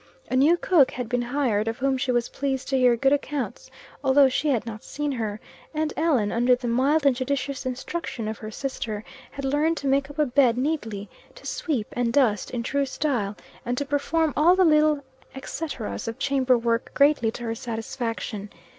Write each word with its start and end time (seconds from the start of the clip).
A 0.31 0.35
new 0.35 0.57
cook 0.57 0.89
had 0.89 1.07
been 1.07 1.21
hired, 1.21 1.67
of 1.67 1.77
whom 1.77 1.95
she 1.95 2.11
was 2.11 2.29
pleased 2.29 2.67
to 2.69 2.75
hear 2.75 2.95
good 2.95 3.13
accounts, 3.13 3.69
although 4.03 4.27
she 4.29 4.49
had 4.49 4.65
not 4.65 4.83
seen 4.83 5.11
her, 5.11 5.39
and 5.75 5.93
Ellen, 5.95 6.31
under 6.31 6.55
the 6.55 6.67
mild 6.67 7.05
and 7.05 7.15
judicious 7.15 7.67
instruction 7.67 8.27
of 8.27 8.39
her 8.39 8.49
sister, 8.49 9.03
had 9.29 9.45
learned 9.45 9.77
to 9.77 9.85
make 9.87 10.09
up 10.09 10.17
a 10.17 10.25
bed 10.25 10.57
neatly, 10.57 11.07
to 11.35 11.45
sweep, 11.45 11.85
and 11.91 12.11
dust 12.11 12.49
in 12.49 12.63
true 12.63 12.87
style, 12.87 13.37
and 13.63 13.77
to 13.77 13.85
perform 13.85 14.33
all 14.35 14.55
the 14.55 14.65
little 14.65 15.03
etceteras 15.35 16.07
of 16.07 16.17
chamber 16.17 16.57
work 16.57 16.89
greatly 16.95 17.29
to 17.29 17.43
her 17.43 17.53
satisfaction. 17.53 18.49